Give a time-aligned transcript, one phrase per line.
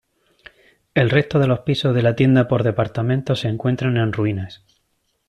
[0.95, 4.63] El resto de los pisos de la tienda por departamentos se encuentran en ruinas.